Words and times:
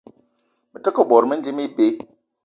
Me 0.71 0.79
te 0.87 0.91
ke 0.95 1.03
bot 1.11 1.27
mendim 1.29 1.59
ibeu. 1.65 1.95